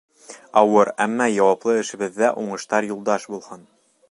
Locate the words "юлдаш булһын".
2.93-3.67